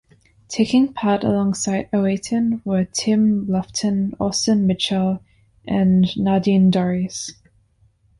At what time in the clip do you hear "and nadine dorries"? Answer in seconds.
5.67-7.29